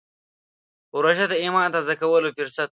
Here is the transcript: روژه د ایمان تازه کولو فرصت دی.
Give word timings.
روژه 1.03 1.25
د 1.29 1.33
ایمان 1.43 1.67
تازه 1.75 1.93
کولو 2.01 2.29
فرصت 2.37 2.67
دی. 2.69 2.69